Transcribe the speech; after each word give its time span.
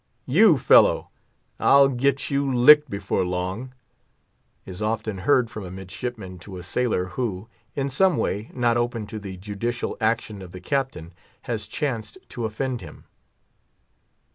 "You 0.25 0.57
fellow, 0.57 1.09
I'll 1.59 1.87
get 1.87 2.31
you 2.31 2.51
licked 2.51 2.89
before 2.89 3.23
long," 3.23 3.71
is 4.65 4.81
often 4.81 5.19
heard 5.19 5.51
from 5.51 5.63
a 5.63 5.69
midshipman 5.69 6.39
to 6.39 6.57
a 6.57 6.63
sailor 6.63 7.09
who, 7.09 7.47
in 7.75 7.87
some 7.87 8.17
way 8.17 8.49
not 8.51 8.77
open 8.77 9.05
to 9.05 9.19
the 9.19 9.37
judicial 9.37 9.95
action 10.01 10.41
of 10.41 10.53
the 10.53 10.59
Captain, 10.59 11.13
has 11.43 11.67
chanced 11.67 12.17
to 12.29 12.45
offend 12.45 12.81
him. 12.81 13.03